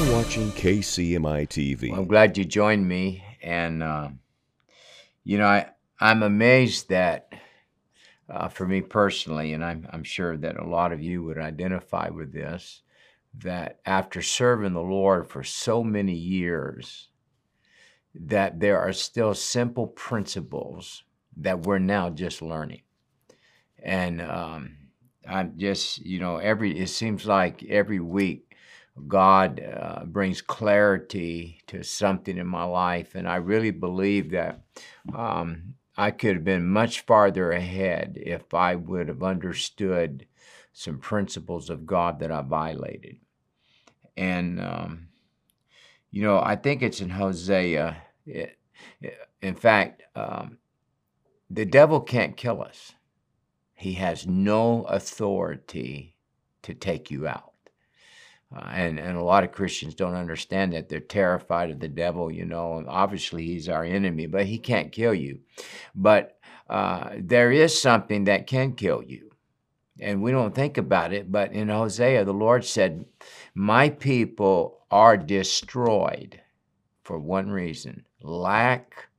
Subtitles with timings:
[0.00, 1.90] You're watching KCMI TV.
[1.90, 4.08] Well, I'm glad you joined me, and uh,
[5.24, 5.66] you know I
[6.00, 7.34] I'm amazed that
[8.26, 12.08] uh, for me personally, and I'm I'm sure that a lot of you would identify
[12.08, 12.80] with this,
[13.40, 17.10] that after serving the Lord for so many years,
[18.14, 21.04] that there are still simple principles
[21.36, 22.82] that we're now just learning,
[23.78, 24.76] and um,
[25.28, 28.49] I'm just you know every it seems like every week
[29.06, 33.14] God uh, brings clarity to something in my life.
[33.14, 34.62] And I really believe that
[35.14, 40.26] um, I could have been much farther ahead if I would have understood
[40.72, 43.16] some principles of God that I violated.
[44.16, 45.08] And, um,
[46.10, 47.96] you know, I think it's in Hosea.
[48.26, 48.56] It,
[49.42, 50.58] in fact, um,
[51.48, 52.92] the devil can't kill us,
[53.74, 56.16] he has no authority
[56.62, 57.49] to take you out.
[58.54, 62.30] Uh, and and a lot of Christians don't understand that they're terrified of the devil.
[62.30, 65.40] You know, obviously he's our enemy, but he can't kill you.
[65.94, 66.36] But
[66.68, 69.30] uh, there is something that can kill you,
[70.00, 71.30] and we don't think about it.
[71.30, 73.04] But in Hosea, the Lord said,
[73.54, 76.40] "My people are destroyed
[77.04, 79.10] for one reason: lack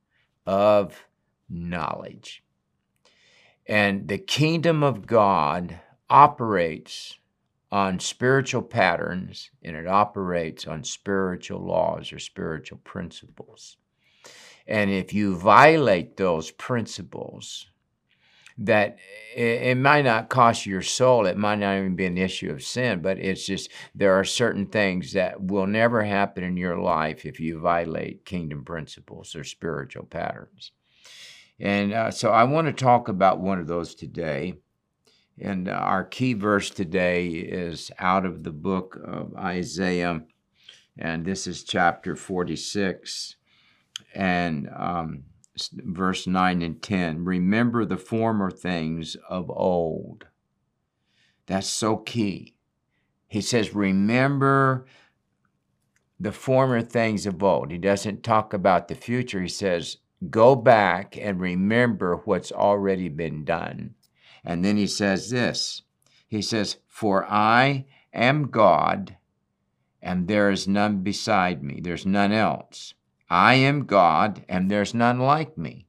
[0.46, 1.06] of
[1.48, 2.44] knowledge."
[3.66, 5.80] And the kingdom of God
[6.10, 7.18] operates
[7.72, 13.78] on spiritual patterns and it operates on spiritual laws or spiritual principles.
[14.66, 17.66] And if you violate those principles,
[18.58, 18.98] that
[19.34, 23.00] it, might not cost your soul, it might not even be an issue of sin,
[23.00, 27.40] but it's just there are certain things that will never happen in your life if
[27.40, 30.72] you violate kingdom principles or spiritual patterns.
[31.58, 34.56] And uh, so I want to talk about one of those today.
[35.40, 40.22] And uh, our key verse today is out of the book of Isaiah,
[40.98, 43.36] and this is chapter 46
[44.14, 45.24] and um,
[45.72, 47.24] verse 9 and 10.
[47.24, 50.26] Remember the former things of old.
[51.46, 52.54] That's so key.
[53.26, 54.86] He says, Remember
[56.20, 57.72] the former things of old.
[57.72, 59.40] He doesn't talk about the future.
[59.40, 59.96] He says,
[60.30, 63.94] Go back and remember what's already been done.
[64.44, 65.82] And then he says this
[66.26, 69.16] He says, For I am God,
[70.00, 72.94] and there is none beside me, there's none else.
[73.30, 75.86] I am God, and there's none like me.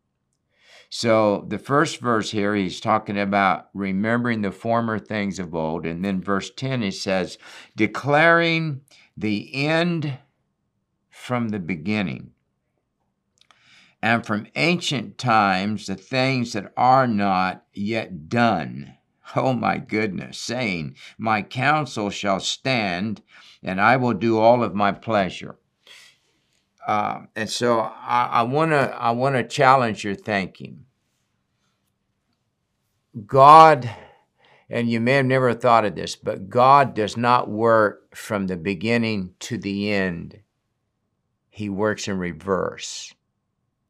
[0.96, 5.88] So the first verse here, he's talking about remembering the former things of old.
[5.88, 7.40] And then verse 10, he says,
[7.75, 8.81] declaring
[9.18, 10.20] the end
[11.09, 12.32] from the beginning
[14.03, 18.96] and from ancient times the things that are not yet done.
[19.34, 23.22] Oh my goodness, saying, My counsel shall stand,
[23.64, 25.56] and I will do all of my pleasure.
[26.86, 30.85] Uh, and so I want to I want to challenge your thinking.
[33.25, 33.90] God,
[34.70, 38.58] and you may have never thought of this, but God does not work from the
[38.58, 40.41] beginning to the end.
[41.50, 43.16] He works in reverse.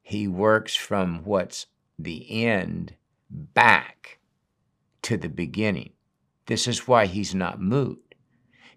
[0.03, 1.65] He works from what's
[1.97, 2.95] the end
[3.29, 4.19] back
[5.01, 5.93] to the beginning.
[6.45, 8.13] This is why he's not moved,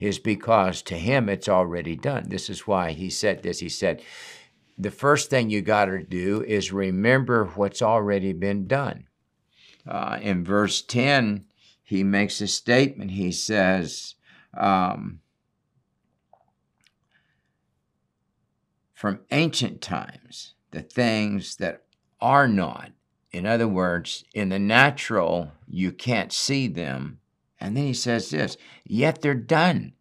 [0.00, 2.28] is because to him it's already done.
[2.28, 3.58] This is why he said this.
[3.58, 4.02] He said,
[4.78, 9.06] the first thing you got to do is remember what's already been done.
[9.86, 11.44] Uh, in verse 10,
[11.82, 13.12] he makes a statement.
[13.12, 14.14] He says,
[14.56, 15.20] um,
[18.92, 21.84] From ancient times, the things that
[22.20, 22.90] are not.
[23.32, 27.18] In other words, in the natural, you can't see them.
[27.58, 29.94] And then he says this, yet they're done.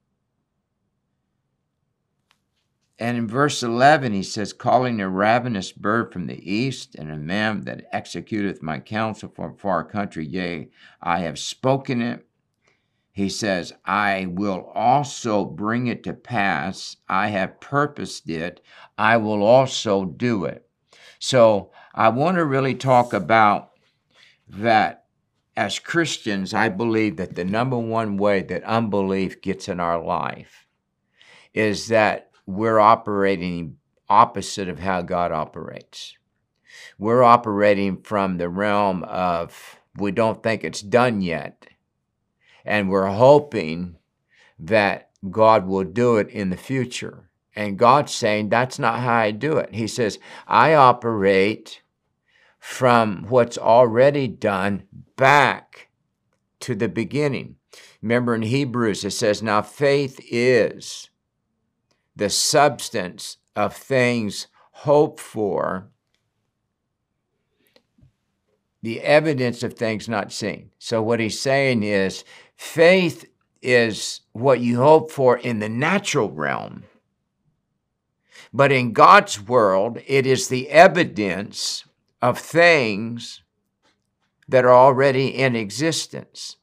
[3.00, 7.16] And in verse 11, he says, Calling a ravenous bird from the east, and a
[7.16, 10.70] man that executeth my counsel from far country, yea,
[11.02, 12.26] I have spoken it.
[13.14, 16.98] He says, I will also bring it to pass.
[17.08, 18.60] I have purposed it.
[18.98, 20.65] I will also do it.
[21.26, 23.72] So I want to really talk about
[24.48, 25.06] that
[25.58, 30.68] as Christians, I believe that the number one way that unbelief gets in our life
[31.52, 33.78] is that we're operating
[34.08, 36.16] opposite of how God operates.
[37.00, 41.66] We're operating from the realm of we don't think it's done yet,
[42.64, 43.98] and we're hoping
[44.60, 47.32] that God will do it in the future.
[47.56, 49.74] And God's saying, that's not how I do it.
[49.74, 51.82] He says, I operate
[52.60, 54.84] from what's already done
[55.16, 55.90] back
[56.62, 57.56] to the beginning.
[58.02, 61.10] Remember in Hebrews, it says, Now faith is
[62.16, 65.90] the substance of things hoped for,
[68.82, 70.72] the evidence of things not seen.
[70.78, 72.24] So, what he's saying is
[72.56, 73.26] faith
[73.62, 76.84] is what you hope for in the natural realm.
[78.56, 81.84] But in God's world, it is the evidence
[82.22, 83.44] of things
[84.48, 86.56] that are already in existence.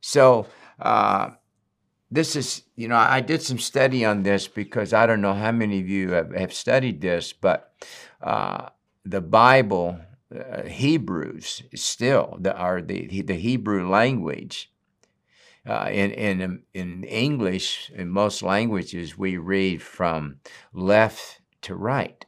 [0.00, 0.46] So,
[0.78, 1.30] uh,
[2.08, 5.50] this is, you know, I did some study on this because I don't know how
[5.50, 7.74] many of you have, have studied this, but
[8.22, 8.68] uh,
[9.04, 9.98] the Bible,
[10.32, 14.71] uh, Hebrews, still, the, or the, the Hebrew language,
[15.66, 20.40] uh, in, in, in English, in most languages, we read from
[20.72, 22.24] left to right.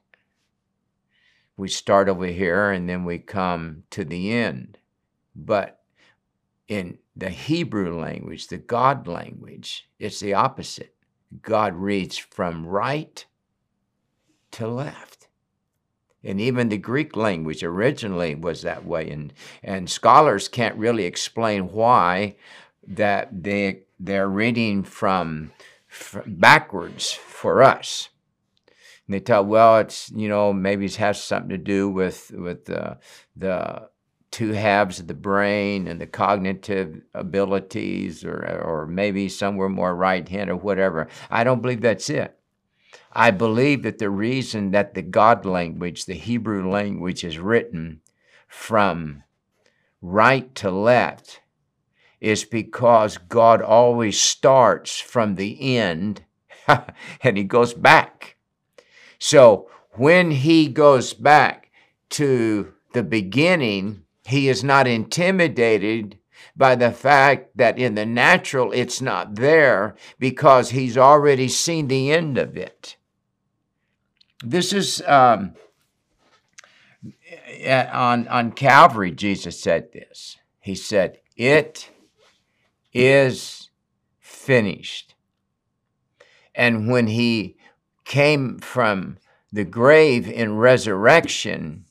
[1.57, 4.79] We start over here and then we come to the end.
[5.35, 5.81] But
[6.69, 10.95] in the Hebrew language, the God language, it's the opposite.
[11.43, 13.25] God reads from right
[14.53, 15.29] to left.
[16.23, 19.11] And even the Greek language originally was that way.
[19.11, 19.33] And,
[19.63, 22.37] and scholars can't really explain why
[22.89, 25.53] that they, they're reading from,
[25.87, 28.09] from backwards for us.
[29.07, 32.65] And they tell, well, it's, you know, maybe it has something to do with, with
[32.65, 32.99] the,
[33.37, 33.89] the
[34.31, 40.29] two halves of the brain and the cognitive abilities, or, or maybe somewhere more right
[40.29, 41.09] hand or whatever.
[41.31, 42.37] I don't believe that's it.
[43.13, 48.01] I believe that the reason that the God language, the Hebrew language, is written
[48.49, 49.23] from
[50.03, 51.41] right to left
[52.25, 56.25] is because God always starts from the end
[57.23, 58.37] and he goes back.
[59.19, 61.71] So when he goes back
[62.11, 66.19] to the beginning, he is not intimidated
[66.57, 72.11] by the fact that in the natural it's not there because he's already seen the
[72.11, 72.97] end of it.
[74.43, 75.55] This is um,
[77.67, 80.39] on, on Calvary, Jesus said this.
[80.61, 81.91] He said, It
[82.95, 83.69] is
[84.21, 85.15] finished.
[86.55, 87.57] And when he
[88.05, 89.19] came from
[89.53, 91.85] the grave in resurrection,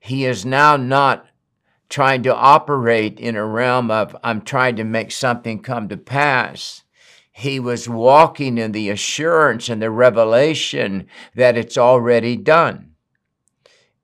[0.00, 1.26] he is now not
[1.88, 6.82] trying to operate in a realm of, I'm trying to make something come to pass.
[7.32, 12.92] He was walking in the assurance and the revelation that it's already done.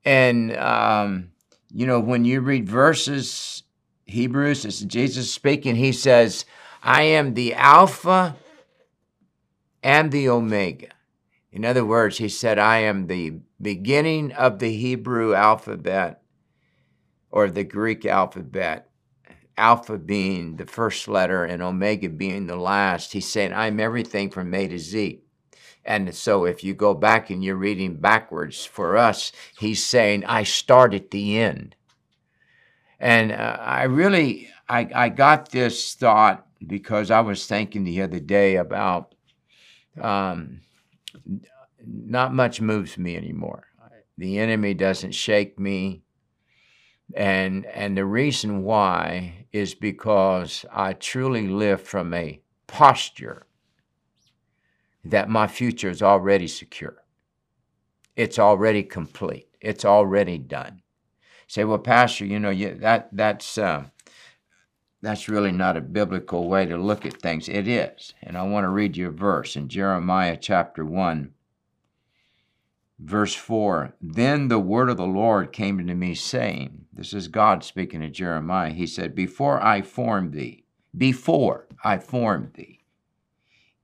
[0.03, 1.31] And, um,
[1.71, 3.63] you know, when you read verses,
[4.05, 6.45] Hebrews, is Jesus speaking, he says,
[6.81, 8.35] I am the Alpha
[9.81, 10.89] and the Omega.
[11.51, 16.21] In other words, he said, I am the beginning of the Hebrew alphabet
[17.31, 18.89] or the Greek alphabet,
[19.57, 23.13] alpha being the first letter and omega being the last.
[23.13, 25.21] He's saying, I'm everything from A to Z.
[25.85, 30.43] And so if you go back and you're reading backwards for us, he's saying, I
[30.43, 31.75] start at the end.
[32.99, 38.19] And uh, I really, I, I got this thought because I was thinking the other
[38.19, 39.15] day about
[40.01, 40.61] um,
[41.85, 43.67] not much moves me anymore.
[44.17, 46.03] The enemy doesn't shake me.
[47.15, 53.45] And, and the reason why is because I truly live from a posture
[55.03, 57.03] that my future is already secure.
[58.15, 59.49] It's already complete.
[59.61, 60.81] It's already done.
[61.47, 63.85] Say, well, Pastor, you know, you, that that's uh,
[65.01, 67.47] that's really not a biblical way to look at things.
[67.47, 71.33] It is, and I want to read you a verse in Jeremiah chapter one,
[72.99, 77.63] verse 4 Then the word of the Lord came to me, saying, This is God
[77.63, 78.71] speaking to Jeremiah.
[78.71, 80.65] He said, Before I formed thee,
[80.97, 82.79] before I formed thee,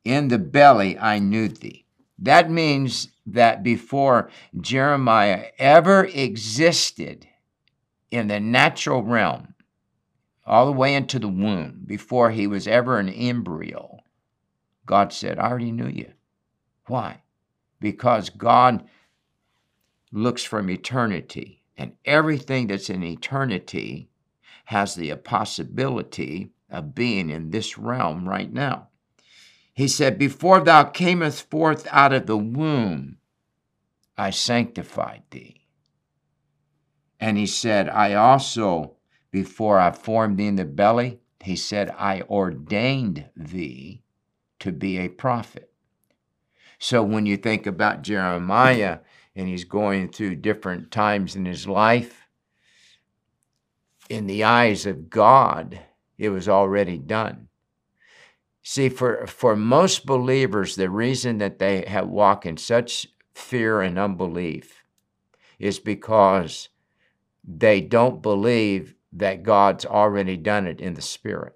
[0.03, 1.85] in the belly I knew thee.
[2.17, 7.27] That means that before Jeremiah ever existed
[8.11, 9.55] in the natural realm,
[10.45, 13.99] all the way into the womb, before he was ever an embryo,
[14.85, 16.11] God said, I already knew you.
[16.87, 17.21] Why?
[17.79, 18.83] Because God
[20.11, 24.09] looks from eternity, and everything that's in eternity
[24.65, 28.89] has the possibility of being in this realm right now.
[29.73, 33.17] He said, Before thou camest forth out of the womb,
[34.17, 35.60] I sanctified thee.
[37.21, 38.95] And he said, I also,
[39.29, 44.01] before I formed thee in the belly, he said, I ordained thee
[44.59, 45.71] to be a prophet.
[46.79, 48.99] So when you think about Jeremiah,
[49.35, 52.27] and he's going through different times in his life,
[54.09, 55.79] in the eyes of God,
[56.17, 57.47] it was already done.
[58.63, 63.97] See, for, for most believers, the reason that they have walk in such fear and
[63.97, 64.83] unbelief
[65.59, 66.69] is because
[67.43, 71.53] they don't believe that God's already done it in the spirit.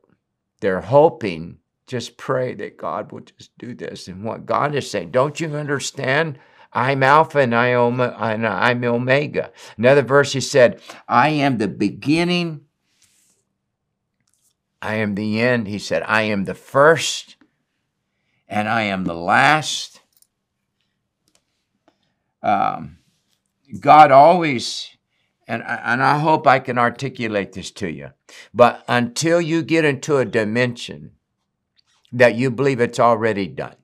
[0.62, 4.08] They're hoping, just pray that God will just do this.
[4.08, 6.40] And what God is saying, don't you understand?
[6.74, 9.52] I'm Alpha and I'm Omega.
[9.78, 12.66] Another verse he said, I am the beginning
[14.86, 15.68] I am the end.
[15.68, 17.38] He said, I am the first
[18.48, 20.02] and I am the last.
[22.44, 23.00] Um,
[23.80, 24.95] God always,
[25.48, 28.12] and, and I hope I can articulate this to you,
[28.54, 31.12] but until you get into a dimension
[32.12, 33.76] that you believe it's already done,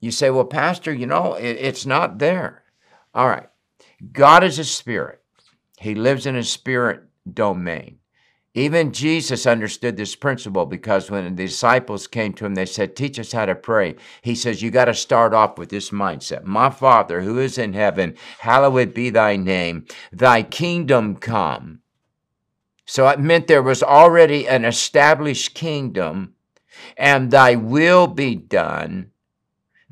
[0.00, 2.64] you say, well, Pastor, you know, it, it's not there.
[3.14, 3.48] All right.
[4.12, 5.22] God is a spirit,
[5.78, 7.98] He lives in a spirit domain.
[8.56, 13.18] Even Jesus understood this principle because when the disciples came to him, they said, Teach
[13.18, 13.96] us how to pray.
[14.22, 17.74] He says, You got to start off with this mindset My Father who is in
[17.74, 21.80] heaven, hallowed be thy name, thy kingdom come.
[22.86, 26.32] So it meant there was already an established kingdom,
[26.96, 29.10] and thy will be done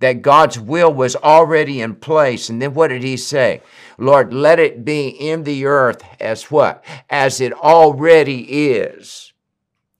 [0.05, 2.51] that God's will was already in place.
[2.51, 3.63] And then what did he say?
[3.97, 6.85] Lord, let it be in the earth as what?
[7.09, 9.33] As it already is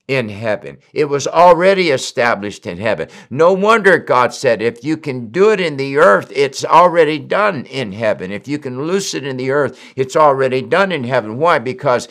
[0.07, 0.77] in heaven.
[0.93, 3.09] It was already established in heaven.
[3.31, 7.65] No wonder God said, if you can do it in the earth, it's already done
[7.65, 8.31] in heaven.
[8.31, 11.39] If you can loose it in the earth, it's already done in heaven.
[11.39, 11.57] Why?
[11.57, 12.07] Because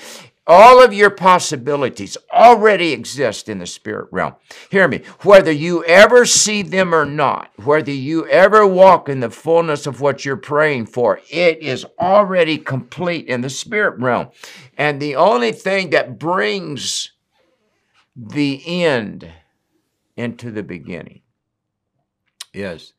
[0.46, 4.34] all of your possibilities already exist in the spirit realm.
[4.70, 5.02] Hear me.
[5.22, 10.00] Whether you ever see them or not, whether you ever walk in the fullness of
[10.00, 14.28] what you're praying for, it is already complete in the spirit realm.
[14.76, 17.12] And the only thing that brings
[18.14, 19.30] the end
[20.16, 21.22] into the beginning
[22.52, 22.92] is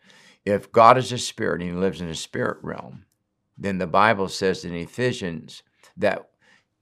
[0.44, 3.06] if God is a spirit and he lives in the spirit realm,
[3.58, 5.64] then the Bible says in Ephesians
[5.96, 6.28] that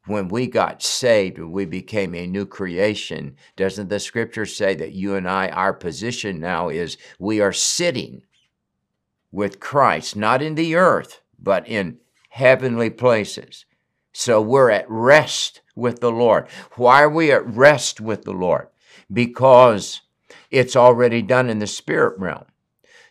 [0.06, 4.92] when we got saved, when we became a new creation, doesn't the scripture say that
[4.92, 8.24] you and I, our position now is we are sitting
[9.32, 13.66] with Christ, not in the earth, but in heavenly places.
[14.12, 16.48] So we're at rest with the Lord.
[16.76, 18.68] Why are we at rest with the Lord?
[19.12, 20.02] Because
[20.52, 22.46] it's already done in the spirit realm.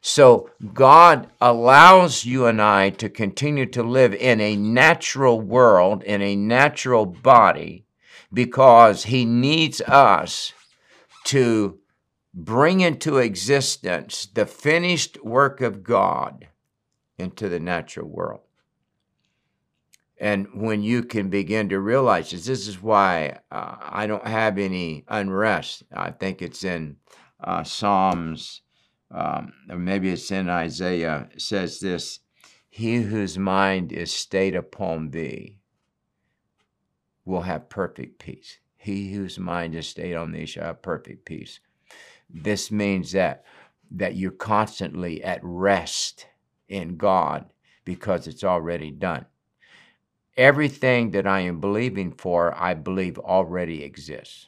[0.05, 6.21] So God allows you and I to continue to live in a natural world, in
[6.21, 7.87] a natural body,
[8.33, 10.53] because He needs us
[11.27, 11.79] to
[12.35, 16.49] bring into existence the finished work of God
[17.17, 18.41] into the natural world.
[20.19, 24.59] And when you can begin to realize this, this is why uh, I don't have
[24.59, 25.85] any unrest.
[25.95, 26.97] I think it's in
[27.43, 28.63] uh, Psalms
[29.13, 32.21] um, or maybe it's in Isaiah, says this
[32.71, 35.59] He whose mind is stayed upon thee
[37.25, 38.59] will have perfect peace.
[38.77, 41.61] He whose mind is stayed on thee shall have perfect peace.
[42.29, 43.45] This means that
[43.91, 46.27] that you're constantly at rest
[46.69, 47.53] in God
[47.85, 49.27] because it's already done.
[50.37, 54.47] Everything that I am believing for, I believe already exists.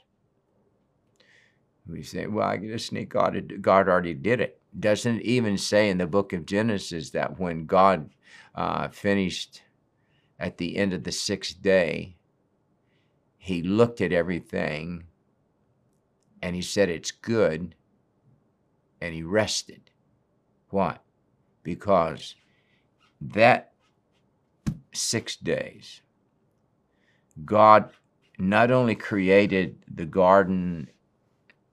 [1.87, 4.61] We say, well, I just think God, God already did it.
[4.79, 8.11] Doesn't even say in the book of Genesis that when God
[8.55, 9.63] uh, finished
[10.39, 12.17] at the end of the sixth day,
[13.37, 15.05] he looked at everything
[16.41, 17.75] and he said, It's good,
[19.01, 19.91] and he rested.
[20.71, 20.99] Why?
[21.63, 22.35] Because
[23.21, 23.73] that
[24.93, 26.01] six days,
[27.45, 27.91] God
[28.39, 30.89] not only created the garden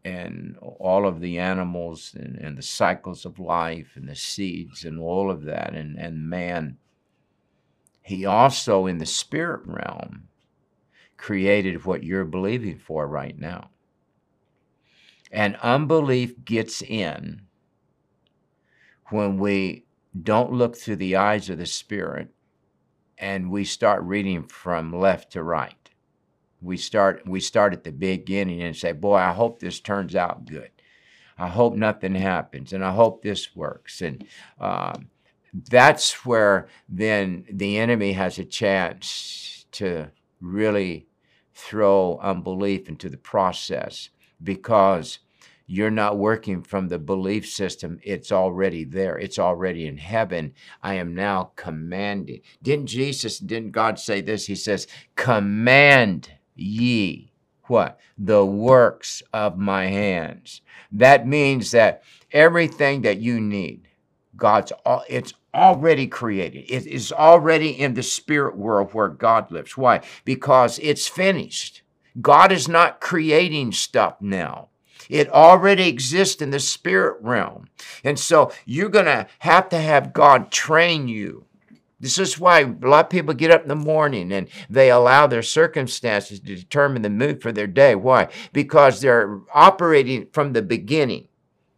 [0.04, 5.00] and all of the animals and, and, the cycles of life and the seeds and
[5.00, 6.78] all of that and, and man.
[8.02, 10.28] He also, in the spirit realm,
[11.18, 13.70] created what you're believing for right now.
[15.32, 17.44] And unbelief gets in
[19.12, 19.86] when we
[20.20, 22.30] don't look through the eyes of the Spirit
[23.18, 25.81] and we start reading from left to right
[26.62, 30.46] we start we start at the beginning and say, "Boy, I hope this turns out
[30.46, 30.72] good.
[31.38, 34.26] I hope nothing happens, and I hope this works." And
[34.60, 35.10] um,
[35.54, 41.08] that's where then the enemy has a chance to really
[41.54, 44.10] throw unbelief into the process
[44.44, 45.20] because
[45.68, 48.00] you're not working from the belief system.
[48.04, 49.18] It's already there.
[49.18, 50.54] It's already in heaven.
[50.84, 52.42] I am now commanding.
[52.62, 54.48] Didn't Jesus, didn't God say this?
[54.48, 56.30] He says, command
[56.62, 57.32] ye.
[57.68, 58.00] what?
[58.18, 60.62] The works of my hands.
[60.92, 63.88] That means that everything that you need,
[64.36, 66.66] God's all, it's already created.
[66.70, 69.78] It is already in the spirit world where God lives.
[69.78, 70.02] Why?
[70.26, 71.82] Because it's finished.
[72.20, 74.70] God is not creating stuff now.
[75.10, 77.68] It already exists in the spirit realm.
[78.04, 81.46] And so you're going to have to have God train you.
[82.02, 85.28] This is why a lot of people get up in the morning and they allow
[85.28, 87.94] their circumstances to determine the mood for their day.
[87.94, 88.28] Why?
[88.52, 91.28] Because they're operating from the beginning.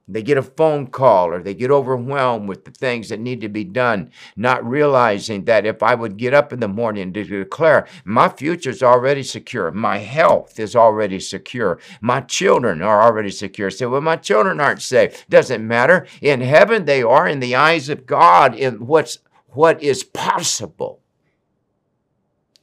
[0.07, 3.47] They get a phone call or they get overwhelmed with the things that need to
[3.47, 7.87] be done, not realizing that if I would get up in the morning to declare,
[8.03, 13.69] my future is already secure, my health is already secure, my children are already secure.
[13.69, 15.25] So, well, my children aren't safe.
[15.29, 16.05] Doesn't matter.
[16.21, 19.19] In heaven, they are in the eyes of God, in what's
[19.53, 21.01] what is possible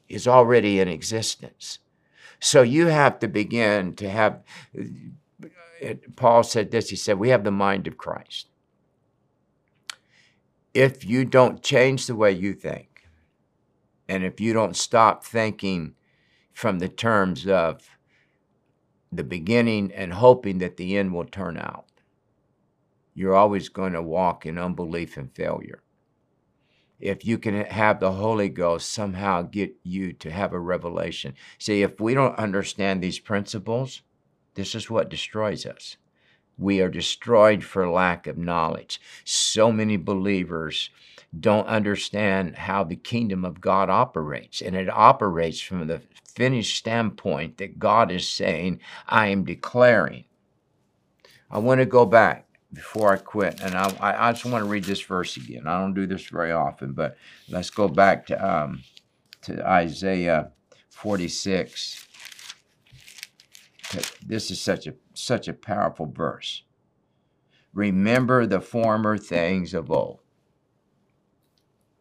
[0.08, 1.78] is already in existence.
[2.40, 4.42] So you have to begin to have
[6.16, 8.48] Paul said this he said, We have the mind of Christ.
[10.74, 13.04] If you don't change the way you think,
[14.08, 15.94] and if you don't stop thinking
[16.52, 17.88] from the terms of
[19.10, 21.86] the beginning and hoping that the end will turn out,
[23.14, 25.82] you're always going to walk in unbelief and failure.
[27.00, 31.34] If you can have the Holy Ghost somehow get you to have a revelation.
[31.58, 34.02] See, if we don't understand these principles,
[34.54, 35.96] this is what destroys us.
[36.58, 39.00] We are destroyed for lack of knowledge.
[39.24, 40.90] So many believers
[41.38, 46.02] don't understand how the kingdom of God operates, and it operates from the
[46.34, 50.24] finished standpoint that God is saying, I am declaring.
[51.50, 54.84] I want to go back before I quit, and I, I just want to read
[54.84, 55.66] this verse again.
[55.66, 57.16] I don't do this very often, but
[57.48, 58.82] let's go back to um,
[59.42, 60.52] to Isaiah
[60.90, 62.06] 46
[64.24, 66.62] this is such a such a powerful verse.
[67.72, 70.20] Remember the former things of old.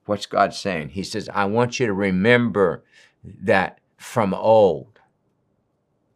[0.06, 0.90] What's God saying?
[0.90, 2.84] He says, I want you to remember
[3.24, 4.99] that from old,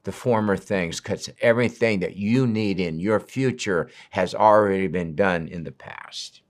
[0.03, 5.47] the former things, because everything that you need in your future has already been done
[5.47, 6.41] in the past.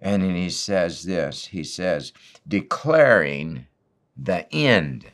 [0.00, 2.12] And then he says this he says,
[2.46, 3.66] declaring
[4.16, 5.10] the end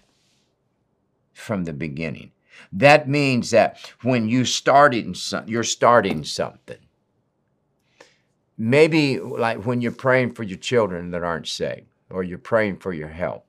[1.32, 2.32] from the beginning.
[2.72, 6.78] That means that when you starting some, you're starting something.
[8.56, 12.92] Maybe like when you're praying for your children that aren't saved, or you're praying for
[12.92, 13.43] your health.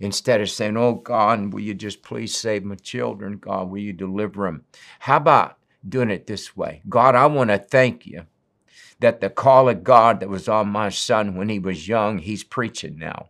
[0.00, 3.38] Instead of saying, Oh God, will you just please save my children?
[3.38, 4.64] God, will you deliver them?
[5.00, 6.82] How about doing it this way?
[6.88, 8.26] God, I want to thank you
[9.00, 12.44] that the call of God that was on my son when he was young, he's
[12.44, 13.28] preaching now.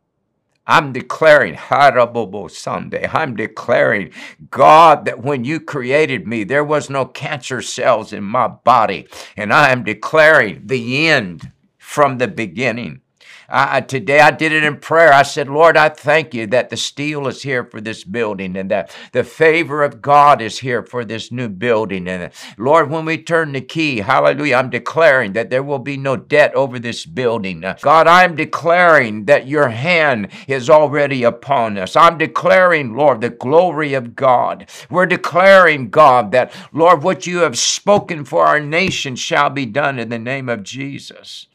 [0.66, 4.12] I'm declaring, Harabobo Sunday, I'm declaring,
[4.50, 9.07] God, that when you created me, there was no cancer cells in my body.
[9.37, 13.03] And I am declaring the end from the beginning.
[13.48, 15.12] I, today I did it in prayer.
[15.12, 18.70] I said, Lord, I thank you that the steel is here for this building and
[18.70, 22.09] that the favor of God is here for this new building.
[22.09, 26.16] And Lord, when we turn the key, hallelujah, I'm declaring that there will be no
[26.16, 27.64] debt over this building.
[27.80, 31.96] God, I'm declaring that your hand is already upon us.
[31.96, 34.68] I'm declaring, Lord, the glory of God.
[34.90, 39.98] We're declaring, God, that, Lord, what you have spoken for our nation shall be done
[39.98, 41.46] in the name of Jesus.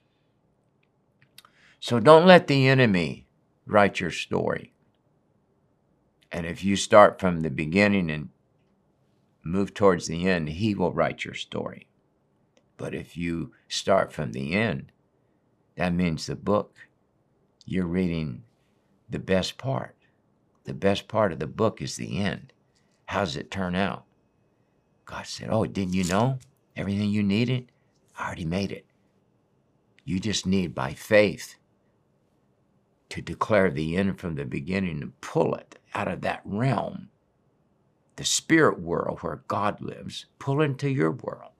[1.79, 3.27] So don't let the enemy
[3.65, 4.73] write your story.
[6.31, 8.29] And if you start from the beginning and
[9.43, 11.87] move towards the end, he will write your story.
[12.77, 14.91] But if you start from the end,
[15.75, 16.75] that means the book,
[17.65, 18.43] you're reading
[19.09, 19.95] the best part.
[20.65, 22.53] The best part of the book is the end.
[23.05, 24.03] How does it turn out?
[25.05, 26.37] God said, Oh, didn't you know?
[26.75, 27.71] Everything you needed,
[28.17, 28.85] I already made it.
[30.05, 31.55] You just need, by faith,
[33.09, 37.09] to declare the end from the beginning and pull it out of that realm,
[38.15, 41.51] the spirit world where God lives, pull into your world.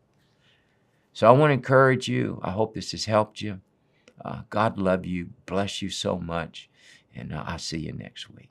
[1.13, 2.39] So I want to encourage you.
[2.43, 3.59] I hope this has helped you.
[4.23, 6.69] Uh, God love you, bless you so much,
[7.15, 8.49] and uh, I'll see you next week.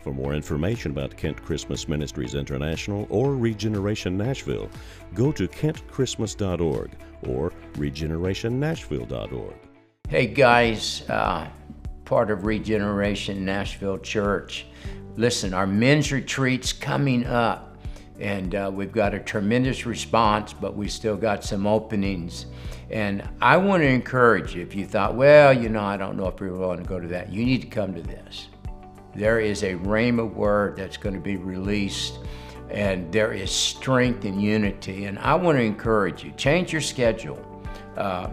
[0.00, 4.70] For more information about Kent Christmas Ministries International or Regeneration Nashville,
[5.14, 6.90] go to kentchristmas.org
[7.24, 9.54] or regenerationnashville.org.
[10.08, 11.48] Hey guys, uh,
[12.06, 14.64] part of Regeneration Nashville Church.
[15.16, 17.76] Listen, our men's retreat's coming up,
[18.18, 22.46] and uh, we've got a tremendous response, but we still got some openings.
[22.90, 26.28] And I want to encourage you if you thought, well, you know, I don't know
[26.28, 28.48] if we want to go to that, you need to come to this.
[29.14, 32.18] there is a rhema word that's going to be released
[32.70, 35.04] and there is strength and unity.
[35.04, 37.40] And I want to encourage you, change your schedule.
[37.96, 38.28] Uh,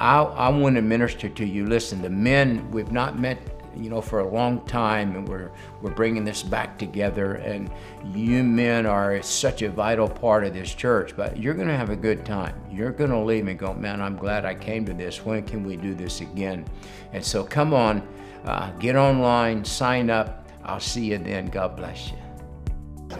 [0.00, 1.66] I, I want to minister to you.
[1.66, 3.38] Listen, the men, we've not met
[3.78, 7.34] you know, for a long time, and we're we're bringing this back together.
[7.34, 7.70] And
[8.12, 11.16] you men are such a vital part of this church.
[11.16, 12.60] But you're going to have a good time.
[12.70, 15.24] You're going to leave and go, man, I'm glad I came to this.
[15.24, 16.66] When can we do this again?
[17.12, 18.06] And so, come on,
[18.44, 20.46] uh, get online, sign up.
[20.64, 21.46] I'll see you then.
[21.46, 22.18] God bless you.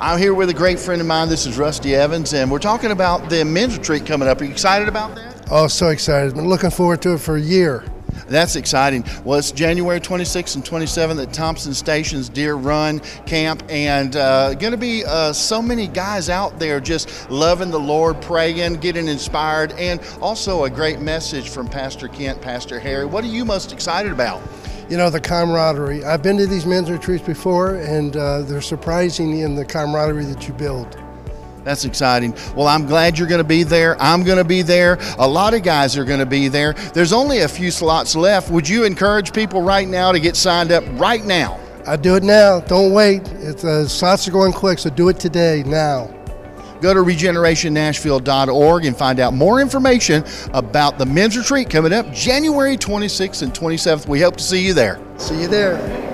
[0.01, 1.29] I'm here with a great friend of mine.
[1.29, 4.41] This is Rusty Evans, and we're talking about the men's retreat coming up.
[4.41, 5.38] Are you excited about that?
[5.51, 6.35] Oh, so excited.
[6.35, 7.83] Been looking forward to it for a year.
[8.27, 9.03] That's exciting.
[9.25, 14.73] Well, it's January 26th and 27th at Thompson Station's Deer Run Camp, and uh, going
[14.73, 19.73] to be uh, so many guys out there just loving the Lord, praying, getting inspired,
[19.73, 23.07] and also a great message from Pastor Kent, Pastor Harry.
[23.07, 24.43] What are you most excited about?
[24.91, 26.05] You know, the camaraderie.
[26.05, 30.47] I've been to these men's retreats before, and uh, they're surprising in the camaraderie that
[30.47, 31.03] you build.
[31.69, 32.35] That's exciting.
[32.57, 34.01] Well, I'm glad you're going to be there.
[34.01, 34.99] I'm going to be there.
[35.19, 36.73] A lot of guys are going to be there.
[36.73, 38.51] There's only a few slots left.
[38.51, 41.61] Would you encourage people right now to get signed up right now?
[41.87, 42.61] I do it now.
[42.61, 43.21] Don't wait.
[43.33, 46.07] It's, uh, slots are going quick, so do it today, now.
[46.81, 52.79] Go to regenerationnashville.org and find out more information about the men's retreat coming up January
[52.79, 54.09] 26th and 27th.
[54.09, 54.99] We hope to see you there.
[55.19, 56.08] See you there.